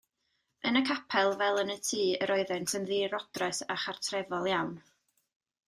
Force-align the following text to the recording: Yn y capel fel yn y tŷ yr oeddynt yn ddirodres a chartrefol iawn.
Yn 0.69 0.79
y 0.79 0.81
capel 0.87 1.33
fel 1.41 1.61
yn 1.63 1.73
y 1.73 1.75
tŷ 1.89 1.99
yr 2.27 2.33
oeddynt 2.37 2.75
yn 2.81 2.89
ddirodres 2.89 3.63
a 3.75 3.79
chartrefol 3.85 4.51
iawn. 4.57 4.77